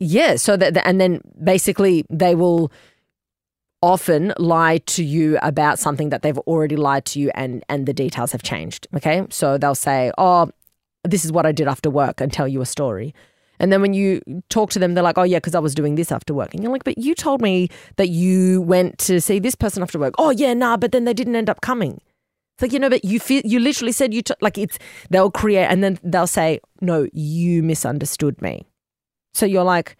[0.00, 2.70] yeah, so that and then basically they will
[3.82, 7.92] often lie to you about something that they've already lied to you and and the
[7.92, 9.24] details have changed okay?
[9.30, 10.50] So they'll say oh
[11.04, 13.14] this is what i did after work and tell you a story.
[13.60, 15.94] And then when you talk to them they're like oh yeah because i was doing
[15.94, 16.54] this after work.
[16.54, 19.98] And you're like but you told me that you went to see this person after
[19.98, 20.14] work.
[20.18, 22.00] Oh yeah nah but then they didn't end up coming.
[22.54, 24.78] It's like you know but you feel you literally said you t- like it's
[25.10, 28.67] they'll create and then they'll say no you misunderstood me
[29.38, 29.96] so you're like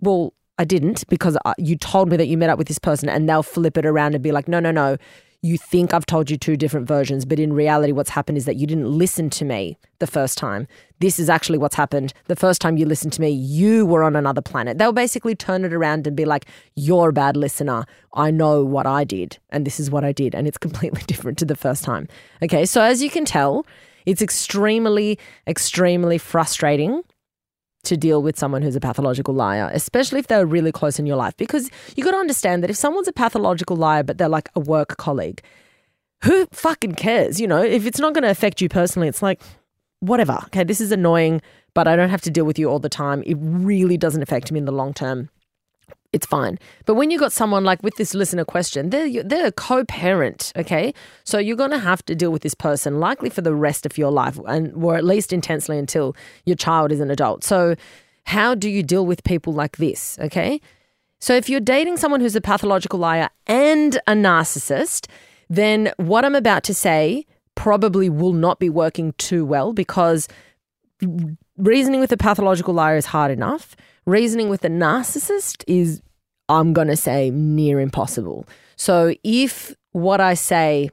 [0.00, 3.28] well I didn't because you told me that you met up with this person and
[3.28, 4.96] they'll flip it around and be like, no, no, no.
[5.44, 8.54] You think I've told you two different versions, but in reality, what's happened is that
[8.54, 10.68] you didn't listen to me the first time.
[11.00, 12.12] This is actually what's happened.
[12.28, 14.78] The first time you listened to me, you were on another planet.
[14.78, 17.86] They'll basically turn it around and be like, You're a bad listener.
[18.14, 20.32] I know what I did, and this is what I did.
[20.32, 22.06] And it's completely different to the first time.
[22.40, 23.66] Okay, so as you can tell,
[24.06, 27.02] it's extremely, extremely frustrating
[27.84, 31.16] to deal with someone who's a pathological liar, especially if they're really close in your
[31.16, 31.36] life.
[31.36, 34.60] Because you got to understand that if someone's a pathological liar, but they're like a
[34.60, 35.42] work colleague,
[36.24, 37.40] who fucking cares?
[37.40, 39.42] You know, if it's not going to affect you personally, it's like,
[40.00, 40.38] whatever.
[40.46, 41.42] Okay, this is annoying,
[41.74, 43.22] but I don't have to deal with you all the time.
[43.26, 45.30] It really doesn't affect me in the long term
[46.12, 46.58] it's fine.
[46.84, 50.92] But when you've got someone like with this listener question, they're they're a co-parent, okay?
[51.24, 53.96] So you're going to have to deal with this person likely for the rest of
[53.96, 57.44] your life and or at least intensely until your child is an adult.
[57.44, 57.74] So
[58.24, 60.60] how do you deal with people like this, okay?
[61.18, 65.06] So if you're dating someone who's a pathological liar and a narcissist,
[65.48, 70.28] then what I'm about to say probably will not be working too well because
[71.56, 76.02] reasoning with a pathological liar is hard enough Reasoning with a narcissist is,
[76.48, 78.46] I'm going to say, near impossible.
[78.76, 80.90] So if what I say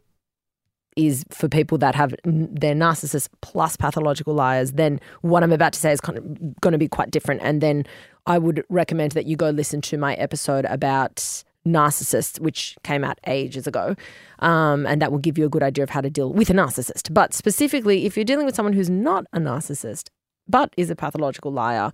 [0.96, 5.80] is for people that have their narcissists plus pathological liars, then what I'm about to
[5.80, 7.42] say is kind of going to be quite different.
[7.42, 7.86] And then
[8.26, 13.18] I would recommend that you go listen to my episode about narcissists, which came out
[13.28, 13.96] ages ago.
[14.40, 16.54] Um, and that will give you a good idea of how to deal with a
[16.54, 17.14] narcissist.
[17.14, 20.10] But specifically, if you're dealing with someone who's not a narcissist,
[20.48, 21.92] but is a pathological liar,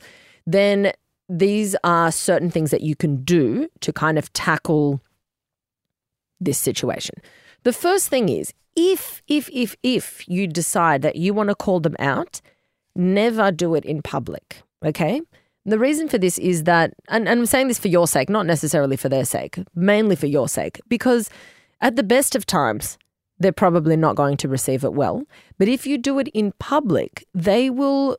[0.47, 0.93] then
[1.28, 5.02] these are certain things that you can do to kind of tackle
[6.40, 7.16] this situation.
[7.64, 11.80] The first thing is if, if, if, if you decide that you want to call
[11.80, 12.42] them out,
[12.96, 14.62] never do it in public.
[14.84, 15.22] Okay.
[15.66, 18.46] The reason for this is that, and, and I'm saying this for your sake, not
[18.46, 21.30] necessarily for their sake, mainly for your sake, because
[21.82, 23.00] at the best of times,
[23.40, 25.24] they're probably not going to receive it well.
[25.58, 28.18] But if you do it in public, they will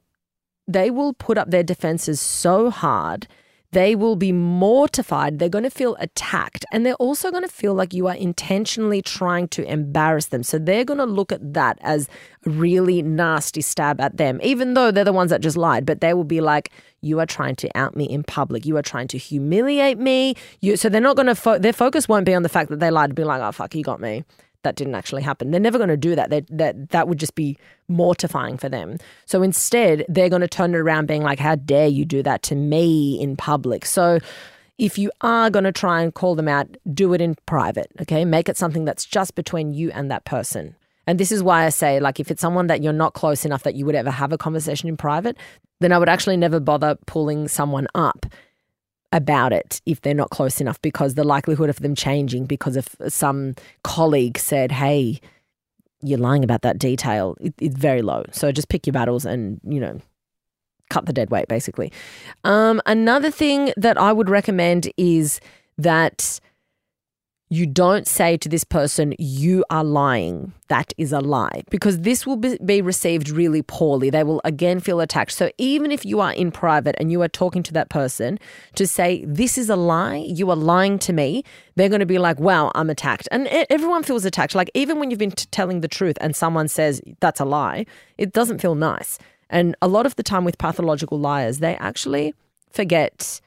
[0.68, 3.26] they will put up their defenses so hard.
[3.72, 5.38] They will be mortified.
[5.38, 6.64] They're going to feel attacked.
[6.72, 10.42] And they're also going to feel like you are intentionally trying to embarrass them.
[10.42, 12.08] So they're going to look at that as
[12.46, 15.84] a really nasty stab at them, even though they're the ones that just lied.
[15.84, 16.70] But they will be like,
[17.02, 18.64] you are trying to out me in public.
[18.64, 20.36] You are trying to humiliate me.
[20.60, 22.80] You, so they're not going to, fo- their focus won't be on the fact that
[22.80, 24.24] they lied, to be like, oh, fuck, you got me
[24.66, 25.50] that didn't actually happen.
[25.50, 26.30] They're never going to do that.
[26.30, 27.56] They, that that would just be
[27.88, 28.98] mortifying for them.
[29.24, 32.42] So instead, they're going to turn it around, being like, "How dare you do that
[32.44, 34.18] to me in public?" So
[34.78, 37.90] if you are going to try and call them out, do it in private.
[38.02, 40.74] Okay, make it something that's just between you and that person.
[41.06, 43.62] And this is why I say, like, if it's someone that you're not close enough
[43.62, 45.36] that you would ever have a conversation in private,
[45.80, 48.26] then I would actually never bother pulling someone up
[49.12, 52.88] about it if they're not close enough because the likelihood of them changing because of
[53.08, 55.20] some colleague said, hey,
[56.02, 58.24] you're lying about that detail, it, it's very low.
[58.32, 60.00] So just pick your battles and, you know,
[60.90, 61.92] cut the dead weight, basically.
[62.44, 65.40] Um, another thing that I would recommend is
[65.78, 66.40] that
[67.48, 70.52] you don't say to this person, you are lying.
[70.68, 71.62] That is a lie.
[71.70, 74.10] Because this will be received really poorly.
[74.10, 75.30] They will again feel attacked.
[75.32, 78.40] So even if you are in private and you are talking to that person
[78.74, 81.44] to say, this is a lie, you are lying to me,
[81.76, 83.28] they're going to be like, wow, I'm attacked.
[83.30, 84.56] And everyone feels attacked.
[84.56, 87.86] Like even when you've been telling the truth and someone says, that's a lie,
[88.18, 89.20] it doesn't feel nice.
[89.50, 92.34] And a lot of the time with pathological liars, they actually
[92.72, 93.40] forget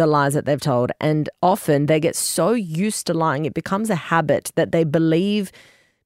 [0.00, 0.90] the lies that they've told.
[0.98, 5.52] And often they get so used to lying, it becomes a habit that they believe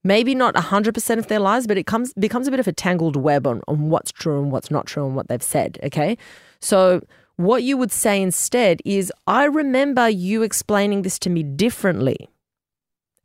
[0.03, 3.17] maybe not 100% of their lies, but it comes becomes a bit of a tangled
[3.17, 5.79] web on, on what's true and what's not true and what they've said.
[5.85, 6.19] Okay.
[6.61, 7.03] So,
[7.37, 12.29] what you would say instead is, I remember you explaining this to me differently.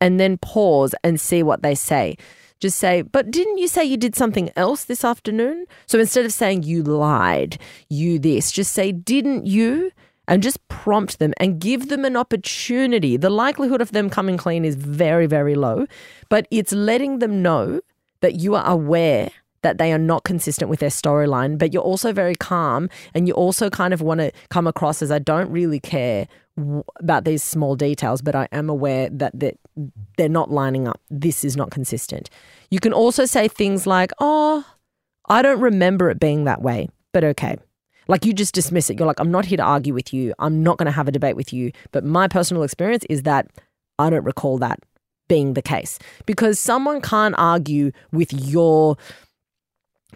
[0.01, 2.15] And then pause and see what they say.
[2.61, 5.65] Just say, but didn't you say you did something else this afternoon?
[5.87, 9.91] So instead of saying you lied, you this, just say, didn't you?
[10.29, 13.17] And just prompt them and give them an opportunity.
[13.17, 15.87] The likelihood of them coming clean is very, very low,
[16.29, 17.81] but it's letting them know
[18.21, 22.13] that you are aware that they are not consistent with their storyline, but you're also
[22.13, 25.79] very calm and you also kind of want to come across as I don't really
[25.79, 26.27] care
[26.99, 29.33] about these small details, but I am aware that
[30.17, 31.01] they're not lining up.
[31.09, 32.29] This is not consistent.
[32.69, 34.63] You can also say things like, Oh,
[35.27, 37.57] I don't remember it being that way, but okay.
[38.09, 38.97] Like you just dismiss it.
[38.97, 40.33] You're like, I'm not here to argue with you.
[40.39, 41.71] I'm not going to have a debate with you.
[41.91, 43.47] But my personal experience is that
[43.99, 44.79] I don't recall that
[45.27, 48.97] being the case because someone can't argue with your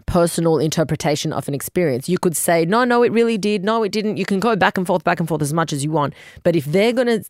[0.07, 2.09] personal interpretation of an experience.
[2.09, 3.63] You could say, no, no, it really did.
[3.63, 4.17] No, it didn't.
[4.17, 6.15] You can go back and forth, back and forth as much as you want.
[6.41, 7.23] But if they're going to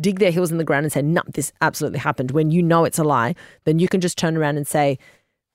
[0.00, 2.84] dig their heels in the ground and say, no, this absolutely happened when you know
[2.84, 3.34] it's a lie,
[3.64, 4.96] then you can just turn around and say,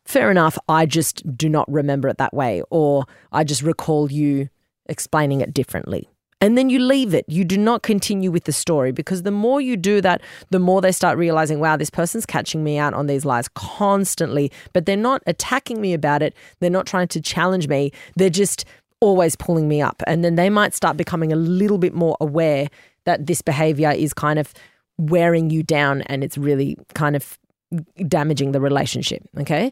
[0.05, 2.61] fair enough, I just do not remember it that way.
[2.69, 4.49] Or I just recall you
[4.87, 6.09] explaining it differently
[6.43, 7.23] and then you leave it.
[7.29, 10.81] You do not continue with the story because the more you do that, the more
[10.81, 14.97] they start realizing, wow, this person's catching me out on these lies constantly, but they're
[14.97, 16.35] not attacking me about it.
[16.59, 17.93] They're not trying to challenge me.
[18.17, 18.65] They're just
[18.99, 20.03] always pulling me up.
[20.05, 22.67] And then they might start becoming a little bit more aware
[23.05, 24.53] that this behavior is kind of
[24.97, 27.39] wearing you down and it's really kind of
[28.07, 29.23] damaging the relationship.
[29.39, 29.71] Okay.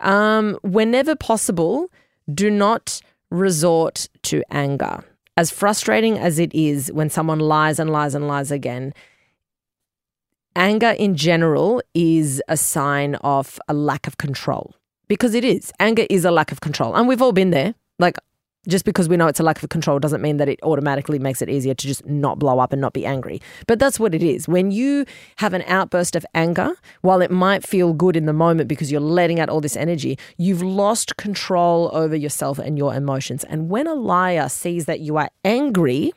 [0.00, 1.88] Um, whenever possible,
[2.32, 5.04] do not resort to anger
[5.36, 8.92] as frustrating as it is when someone lies and lies and lies again,
[10.54, 14.74] anger in general is a sign of a lack of control
[15.08, 15.72] because it is.
[15.80, 16.94] Anger is a lack of control.
[16.94, 17.74] And we've all been there.
[17.98, 18.18] Like,
[18.68, 21.42] just because we know it's a lack of control doesn't mean that it automatically makes
[21.42, 23.40] it easier to just not blow up and not be angry.
[23.66, 24.46] But that's what it is.
[24.46, 25.04] When you
[25.36, 26.70] have an outburst of anger,
[27.00, 30.18] while it might feel good in the moment because you're letting out all this energy,
[30.36, 33.42] you've lost control over yourself and your emotions.
[33.44, 36.12] And when a liar sees that you are angry,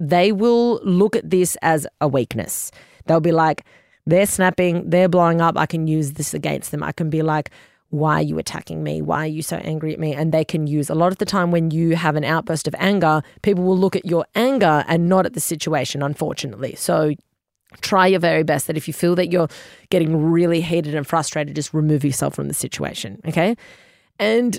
[0.00, 2.70] they will look at this as a weakness.
[3.06, 3.64] They'll be like,
[4.06, 5.56] they're snapping, they're blowing up.
[5.56, 6.82] I can use this against them.
[6.82, 7.50] I can be like,
[7.92, 9.02] why are you attacking me?
[9.02, 10.14] Why are you so angry at me?
[10.14, 12.74] And they can use a lot of the time when you have an outburst of
[12.78, 16.74] anger, people will look at your anger and not at the situation, unfortunately.
[16.74, 17.12] So
[17.82, 19.48] try your very best that if you feel that you're
[19.90, 23.20] getting really heated and frustrated, just remove yourself from the situation.
[23.28, 23.56] Okay.
[24.18, 24.58] And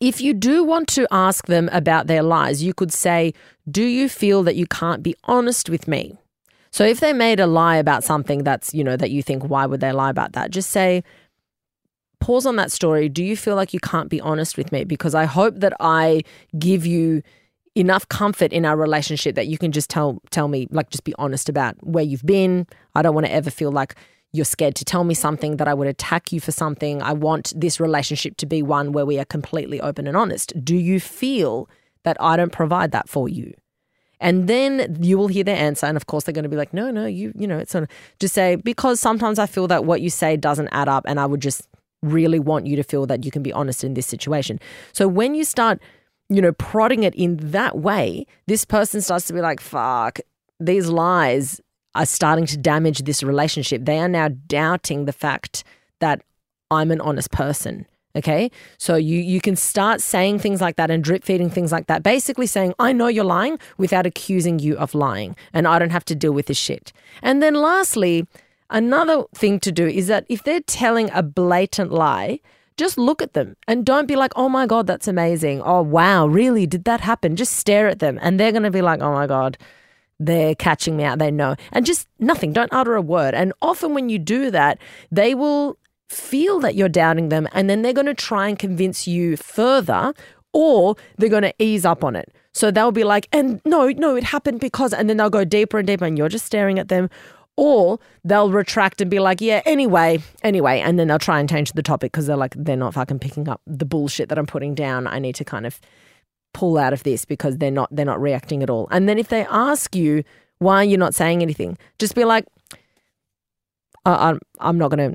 [0.00, 3.32] if you do want to ask them about their lies, you could say,
[3.70, 6.18] Do you feel that you can't be honest with me?
[6.72, 9.66] So if they made a lie about something that's, you know, that you think, why
[9.66, 10.50] would they lie about that?
[10.50, 11.04] Just say,
[12.20, 13.08] pause on that story.
[13.08, 14.84] Do you feel like you can't be honest with me?
[14.84, 16.22] Because I hope that I
[16.58, 17.22] give you
[17.74, 21.14] enough comfort in our relationship that you can just tell tell me like just be
[21.18, 22.66] honest about where you've been.
[22.94, 23.96] I don't want to ever feel like
[24.32, 27.00] you're scared to tell me something that I would attack you for something.
[27.02, 30.52] I want this relationship to be one where we are completely open and honest.
[30.64, 31.68] Do you feel
[32.02, 33.54] that I don't provide that for you?
[34.20, 35.86] And then you will hear their answer.
[35.86, 37.86] And of course, they're going to be like, no, no, you, you know, it's of
[38.18, 41.26] just say, because sometimes I feel that what you say doesn't add up and I
[41.26, 41.68] would just
[42.04, 44.60] really want you to feel that you can be honest in this situation.
[44.92, 45.80] So when you start,
[46.28, 50.20] you know, prodding it in that way, this person starts to be like, fuck,
[50.60, 51.60] these lies
[51.94, 53.84] are starting to damage this relationship.
[53.84, 55.64] They are now doubting the fact
[56.00, 56.22] that
[56.70, 57.86] I'm an honest person.
[58.16, 58.50] Okay.
[58.78, 62.04] So you you can start saying things like that and drip feeding things like that.
[62.04, 65.34] Basically saying, I know you're lying without accusing you of lying.
[65.52, 66.92] And I don't have to deal with this shit.
[67.22, 68.26] And then lastly,
[68.74, 72.40] Another thing to do is that if they're telling a blatant lie,
[72.76, 75.62] just look at them and don't be like, oh my God, that's amazing.
[75.62, 76.66] Oh, wow, really?
[76.66, 77.36] Did that happen?
[77.36, 79.56] Just stare at them and they're going to be like, oh my God,
[80.18, 81.20] they're catching me out.
[81.20, 81.54] They know.
[81.70, 83.32] And just nothing, don't utter a word.
[83.32, 87.82] And often when you do that, they will feel that you're doubting them and then
[87.82, 90.12] they're going to try and convince you further
[90.52, 92.34] or they're going to ease up on it.
[92.52, 95.78] So they'll be like, and no, no, it happened because, and then they'll go deeper
[95.78, 97.08] and deeper and you're just staring at them
[97.56, 100.80] or they'll retract and be like, yeah, anyway, anyway.
[100.80, 103.48] And then they'll try and change the topic because they're like, they're not fucking picking
[103.48, 105.06] up the bullshit that I'm putting down.
[105.06, 105.80] I need to kind of
[106.52, 108.88] pull out of this because they're not they're not reacting at all.
[108.90, 110.24] And then if they ask you
[110.58, 112.46] why you're not saying anything, just be like,
[114.06, 115.14] I'm I'm not gonna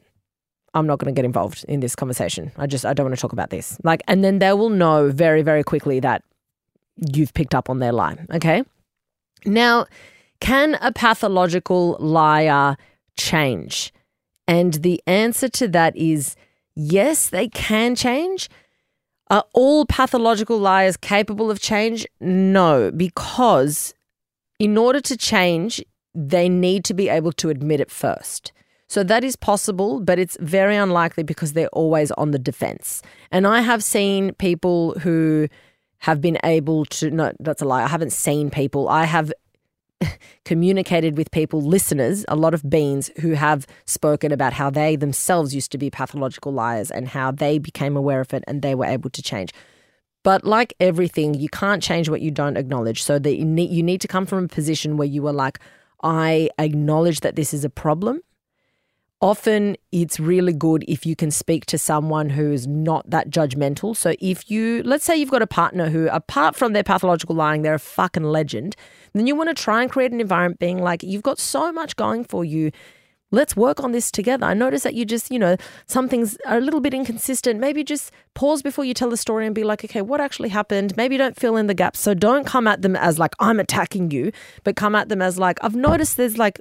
[0.73, 2.51] I'm not gonna get involved in this conversation.
[2.57, 3.77] I just I don't want to talk about this.
[3.83, 6.23] Like, and then they will know very very quickly that
[6.95, 8.17] you've picked up on their lie.
[8.33, 8.63] Okay,
[9.45, 9.85] now
[10.49, 12.75] can a pathological liar
[13.15, 13.93] change?
[14.47, 16.35] And the answer to that is
[16.73, 18.49] yes, they can change.
[19.29, 22.07] Are all pathological liars capable of change?
[22.19, 23.93] No, because
[24.57, 25.83] in order to change,
[26.15, 28.51] they need to be able to admit it first.
[28.87, 33.03] So that is possible, but it's very unlikely because they're always on the defense.
[33.31, 35.47] And I have seen people who
[35.99, 37.83] have been able to, no, that's a lie.
[37.83, 38.89] I haven't seen people.
[38.89, 39.31] I have
[40.45, 45.53] communicated with people, listeners, a lot of beans who have spoken about how they themselves
[45.53, 48.85] used to be pathological liars and how they became aware of it and they were
[48.85, 49.53] able to change.
[50.23, 53.03] But like everything, you can't change what you don't acknowledge.
[53.03, 55.59] So that you need, you need to come from a position where you are like,
[56.03, 58.21] I acknowledge that this is a problem
[59.21, 63.95] often it's really good if you can speak to someone who is not that judgmental.
[63.95, 67.61] So if you, let's say you've got a partner who, apart from their pathological lying,
[67.61, 68.75] they're a fucking legend,
[69.13, 71.95] then you want to try and create an environment being like, you've got so much
[71.95, 72.71] going for you.
[73.31, 74.45] Let's work on this together.
[74.45, 75.55] I notice that you just, you know,
[75.85, 77.59] some things are a little bit inconsistent.
[77.59, 80.97] Maybe just pause before you tell the story and be like, okay, what actually happened?
[80.97, 81.99] Maybe don't fill in the gaps.
[81.99, 84.31] So don't come at them as like, I'm attacking you,
[84.63, 86.59] but come at them as like, I've noticed there's like,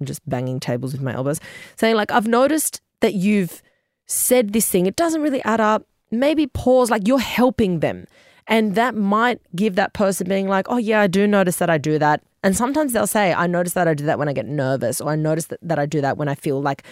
[0.00, 1.40] I'm just banging tables with my elbows,
[1.76, 3.62] saying, like, I've noticed that you've
[4.06, 4.86] said this thing.
[4.86, 5.86] It doesn't really add up.
[6.10, 8.06] Maybe pause, like, you're helping them.
[8.46, 11.78] And that might give that person being like, oh, yeah, I do notice that I
[11.78, 12.22] do that.
[12.42, 15.10] And sometimes they'll say, I notice that I do that when I get nervous, or
[15.10, 16.82] I notice that, that I do that when I feel like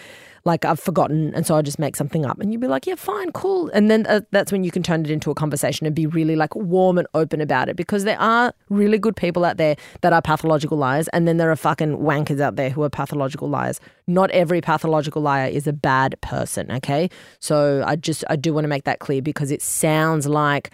[0.45, 2.39] like I've forgotten, and so I just make something up.
[2.39, 3.69] And you'd be like, yeah, fine, cool.
[3.73, 6.35] And then uh, that's when you can turn it into a conversation and be really
[6.35, 10.13] like warm and open about it because there are really good people out there that
[10.13, 13.79] are pathological liars, and then there are fucking wankers out there who are pathological liars.
[14.07, 17.09] Not every pathological liar is a bad person, okay?
[17.39, 20.71] So I just, I do want to make that clear because it sounds like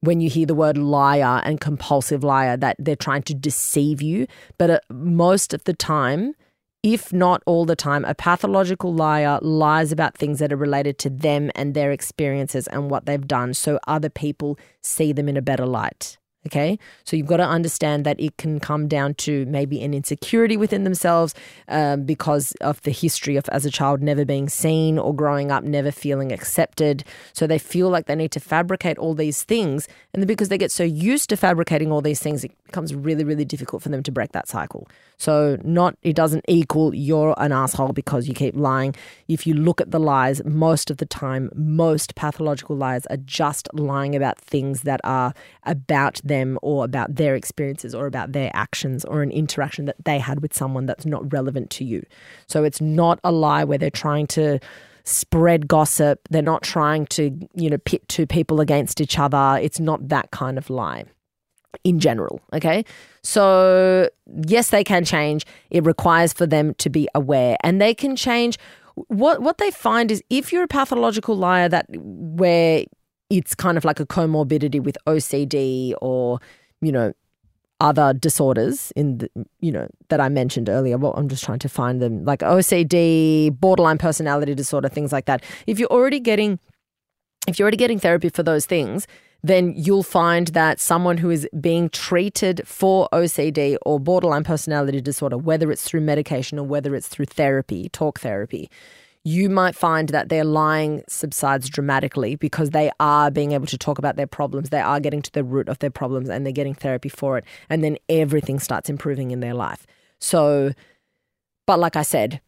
[0.00, 4.26] when you hear the word liar and compulsive liar that they're trying to deceive you.
[4.58, 6.34] But uh, most of the time,
[6.82, 11.10] if not all the time, a pathological liar lies about things that are related to
[11.10, 15.42] them and their experiences and what they've done so other people see them in a
[15.42, 16.16] better light.
[16.46, 16.78] Okay.
[17.04, 20.84] So you've got to understand that it can come down to maybe an insecurity within
[20.84, 21.34] themselves
[21.68, 25.64] um, because of the history of, as a child, never being seen or growing up
[25.64, 27.04] never feeling accepted.
[27.34, 29.86] So they feel like they need to fabricate all these things.
[30.14, 33.44] And because they get so used to fabricating all these things, it becomes really, really
[33.44, 34.88] difficult for them to break that cycle.
[35.18, 38.94] So, not, it doesn't equal you're an asshole because you keep lying.
[39.28, 43.68] If you look at the lies, most of the time, most pathological lies are just
[43.74, 45.34] lying about things that are
[45.64, 50.18] about them or about their experiences or about their actions or an interaction that they
[50.18, 52.02] had with someone that's not relevant to you.
[52.46, 54.58] So, it's not a lie where they're trying to
[55.04, 56.20] spread gossip.
[56.30, 59.58] They're not trying to, you know, pit two people against each other.
[59.60, 61.04] It's not that kind of lie
[61.84, 62.40] in general.
[62.52, 62.84] Okay.
[63.22, 64.08] So,
[64.46, 65.46] yes, they can change.
[65.70, 68.58] It requires for them to be aware and they can change.
[69.08, 72.84] What, what they find is if you're a pathological liar that where
[73.30, 76.40] it's kind of like a comorbidity with OCD or,
[76.80, 77.12] you know,
[77.80, 80.98] other disorders in the, you know that I mentioned earlier.
[80.98, 85.42] Well, I'm just trying to find them like OCD, borderline personality disorder, things like that.
[85.66, 86.58] If you're already getting
[87.46, 89.06] if you're already getting therapy for those things,
[89.42, 95.38] then you'll find that someone who is being treated for OCD or borderline personality disorder,
[95.38, 98.70] whether it's through medication or whether it's through therapy, talk therapy,
[99.24, 103.98] you might find that their lying subsides dramatically because they are being able to talk
[103.98, 104.70] about their problems.
[104.70, 107.44] They are getting to the root of their problems and they're getting therapy for it.
[107.68, 109.86] And then everything starts improving in their life.
[110.20, 110.72] So,
[111.66, 112.40] but like I said,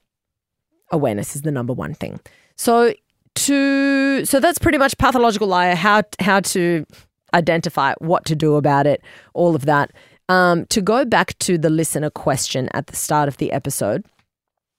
[0.90, 2.20] awareness is the number one thing.
[2.56, 2.94] So
[3.34, 6.84] to so that's pretty much pathological liar how how to
[7.32, 9.02] identify what to do about it
[9.32, 9.90] all of that
[10.28, 14.04] um, to go back to the listener question at the start of the episode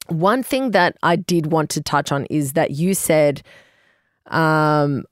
[0.07, 3.41] one thing that i did want to touch on is that you said
[4.27, 5.03] um,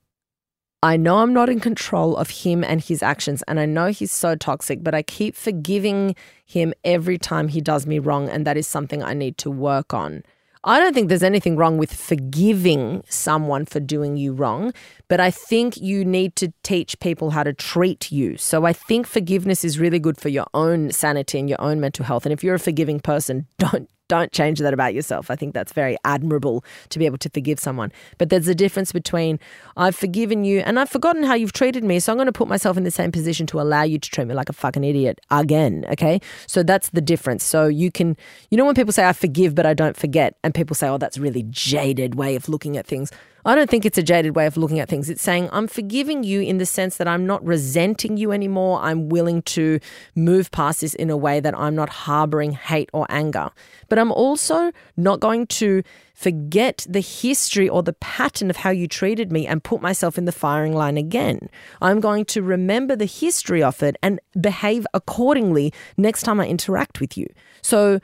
[0.84, 4.10] I know I'm not in control of him and his actions, and I know he's
[4.10, 8.56] so toxic, but I keep forgiving him every time he does me wrong, and that
[8.56, 10.24] is something I need to work on.
[10.64, 14.72] I don't think there's anything wrong with forgiving someone for doing you wrong,
[15.08, 18.36] but I think you need to teach people how to treat you.
[18.36, 22.04] So I think forgiveness is really good for your own sanity and your own mental
[22.04, 22.26] health.
[22.26, 25.30] And if you're a forgiving person, don't don't change that about yourself.
[25.30, 27.90] I think that's very admirable to be able to forgive someone.
[28.18, 29.40] But there's a difference between
[29.74, 32.46] I've forgiven you and I've forgotten how you've treated me, so I'm going to put
[32.46, 35.18] myself in the same position to allow you to treat me like a fucking idiot
[35.30, 35.86] again.
[35.92, 36.20] Okay.
[36.46, 37.42] So that's the difference.
[37.42, 38.14] So you can,
[38.50, 40.98] you know, when people say I forgive but I don't forget, and people say, oh,
[40.98, 43.10] that's really jaded way of looking at things.
[43.44, 45.10] I don't think it's a jaded way of looking at things.
[45.10, 48.80] It's saying, I'm forgiving you in the sense that I'm not resenting you anymore.
[48.80, 49.80] I'm willing to
[50.14, 53.50] move past this in a way that I'm not harboring hate or anger.
[53.88, 55.82] But I'm also not going to
[56.14, 60.24] forget the history or the pattern of how you treated me and put myself in
[60.24, 61.48] the firing line again.
[61.80, 67.00] I'm going to remember the history of it and behave accordingly next time I interact
[67.00, 67.26] with you.
[67.60, 67.98] So,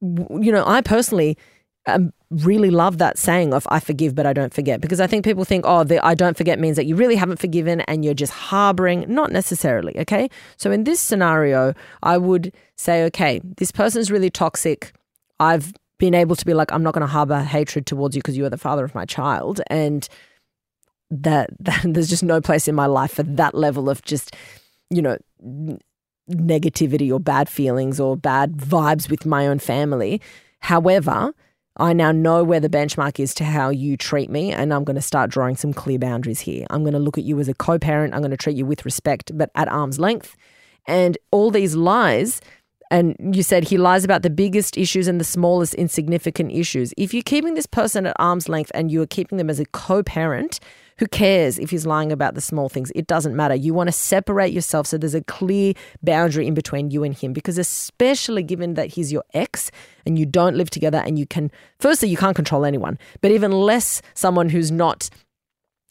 [0.00, 1.36] you know, I personally
[1.86, 4.80] um, really love that saying of I forgive but I don't forget.
[4.80, 7.40] Because I think people think oh the I don't forget means that you really haven't
[7.40, 9.04] forgiven and you're just harboring.
[9.08, 10.30] Not necessarily okay?
[10.56, 14.92] So in this scenario I would say okay this person's really toxic.
[15.40, 18.36] I've been able to be like I'm not going to harbor hatred towards you because
[18.36, 19.60] you are the father of my child.
[19.66, 20.08] And
[21.10, 24.36] that, that there's just no place in my life for that level of just
[24.88, 25.18] you know
[26.30, 30.20] negativity or bad feelings or bad vibes with my own family.
[30.60, 31.32] However
[31.76, 34.96] I now know where the benchmark is to how you treat me, and I'm going
[34.96, 36.66] to start drawing some clear boundaries here.
[36.70, 38.12] I'm going to look at you as a co parent.
[38.14, 40.36] I'm going to treat you with respect, but at arm's length.
[40.86, 42.40] And all these lies,
[42.90, 46.92] and you said he lies about the biggest issues and the smallest insignificant issues.
[46.98, 49.66] If you're keeping this person at arm's length and you are keeping them as a
[49.66, 50.58] co parent,
[51.00, 52.92] who cares if he's lying about the small things?
[52.94, 53.54] It doesn't matter.
[53.54, 55.72] You want to separate yourself so there's a clear
[56.02, 59.70] boundary in between you and him because, especially given that he's your ex
[60.04, 63.50] and you don't live together and you can, firstly, you can't control anyone, but even
[63.50, 65.08] less someone who's not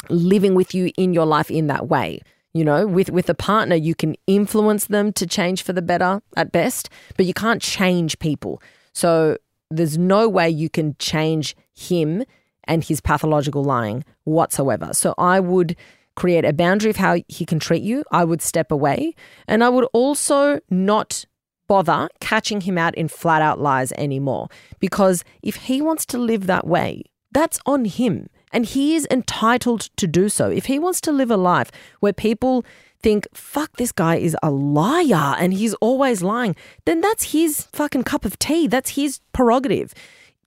[0.09, 2.21] living with you in your life in that way.
[2.53, 6.21] You know, with, with a partner, you can influence them to change for the better
[6.37, 6.87] at best,
[7.17, 8.61] but you can't change people.
[8.93, 9.37] So
[9.71, 12.25] there's no way you can change him
[12.69, 14.93] and his pathological lying whatsoever.
[14.93, 15.75] So I would
[16.15, 18.03] create a boundary of how he can treat you.
[18.11, 19.15] I would step away.
[19.47, 21.25] And I would also not
[21.67, 24.47] bother catching him out in flat out lies anymore.
[24.79, 28.29] Because if he wants to live that way, that's on him.
[28.51, 30.49] And he is entitled to do so.
[30.49, 32.65] If he wants to live a life where people
[33.01, 36.55] think, fuck, this guy is a liar and he's always lying,
[36.85, 38.67] then that's his fucking cup of tea.
[38.67, 39.93] That's his prerogative,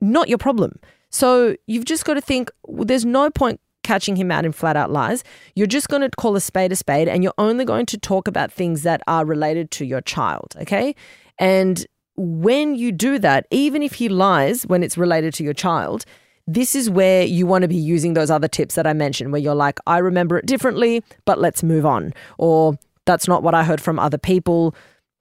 [0.00, 0.78] not your problem.
[1.12, 4.90] So you've just got to think there's no point catching him out in flat out
[4.90, 5.24] lies.
[5.54, 8.28] You're just going to call a spade a spade and you're only going to talk
[8.28, 10.94] about things that are related to your child, okay?
[11.38, 11.86] And
[12.16, 16.04] when you do that, even if he lies when it's related to your child,
[16.46, 19.40] this is where you want to be using those other tips that I mentioned, where
[19.40, 22.12] you're like, I remember it differently, but let's move on.
[22.38, 24.74] Or that's not what I heard from other people.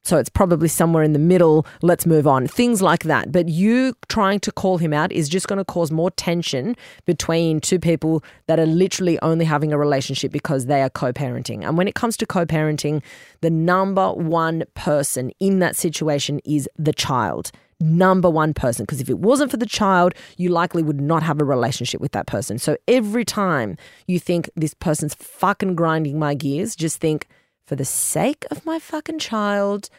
[0.04, 1.66] So it's probably somewhere in the middle.
[1.82, 2.48] Let's move on.
[2.48, 3.32] Things like that.
[3.32, 6.76] But you trying to call him out is just going to cause more tension
[7.06, 11.64] between two people that are literally only having a relationship because they are co parenting.
[11.64, 13.04] And when it comes to co parenting,
[13.42, 17.52] the number one person in that situation is the child.
[17.80, 18.86] Number one person.
[18.86, 22.12] Because if it wasn't for the child, you likely would not have a relationship with
[22.14, 22.58] that person.
[22.58, 23.78] So every time
[24.08, 27.28] you think this person's fucking grinding my gears, just think,
[27.72, 29.90] for the sake of my fucking child,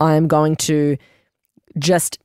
[0.00, 0.98] I'm going to
[1.78, 2.18] just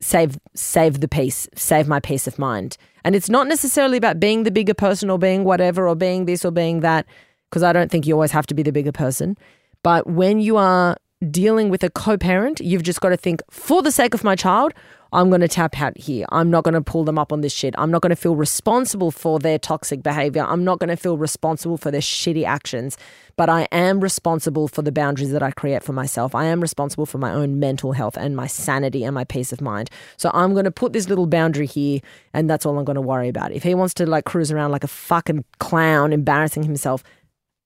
[0.00, 2.78] save save the peace, save my peace of mind.
[3.04, 6.46] And it's not necessarily about being the bigger person or being whatever or being this
[6.46, 7.04] or being that
[7.50, 9.36] because I don't think you always have to be the bigger person.
[9.82, 10.96] But when you are
[11.30, 14.72] dealing with a co-parent, you've just got to think for the sake of my child,
[15.12, 16.26] I'm going to tap out here.
[16.30, 17.74] I'm not going to pull them up on this shit.
[17.78, 20.44] I'm not going to feel responsible for their toxic behavior.
[20.44, 22.98] I'm not going to feel responsible for their shitty actions,
[23.36, 26.34] but I am responsible for the boundaries that I create for myself.
[26.34, 29.60] I am responsible for my own mental health and my sanity and my peace of
[29.60, 29.90] mind.
[30.16, 32.00] So I'm going to put this little boundary here
[32.34, 33.52] and that's all I'm going to worry about.
[33.52, 37.02] If he wants to like cruise around like a fucking clown embarrassing himself,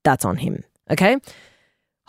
[0.05, 0.63] that's on him.
[0.91, 1.19] Okay?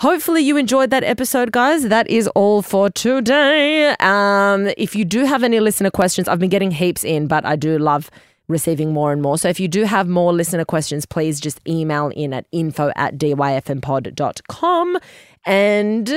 [0.01, 1.83] Hopefully, you enjoyed that episode, guys.
[1.89, 3.95] That is all for today.
[3.99, 7.55] Um, if you do have any listener questions, I've been getting heaps in, but I
[7.55, 8.09] do love
[8.47, 9.37] receiving more and more.
[9.37, 13.19] So if you do have more listener questions, please just email in at info at
[13.19, 14.97] dyfmpod.com.
[15.45, 16.07] And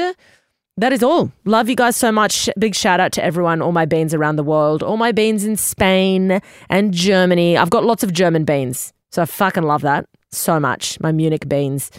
[0.78, 1.30] that is all.
[1.44, 2.48] Love you guys so much.
[2.58, 5.58] Big shout out to everyone, all my beans around the world, all my beans in
[5.58, 7.58] Spain and Germany.
[7.58, 8.94] I've got lots of German beans.
[9.12, 10.98] So I fucking love that so much.
[11.00, 11.90] My Munich beans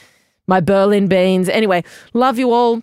[0.48, 1.50] my Berlin beans.
[1.50, 1.84] Anyway,
[2.14, 2.82] love you all.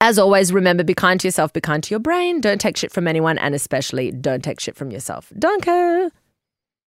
[0.00, 2.40] As always, remember be kind to yourself, be kind to your brain.
[2.40, 5.32] Don't take shit from anyone, and especially don't take shit from yourself.
[5.36, 6.12] Danke.